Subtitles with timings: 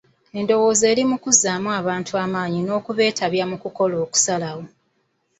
[0.39, 4.63] Endowooza eri ku kuzzaamu bantu maanyi n'okubeetabya mu kukola okusalawo.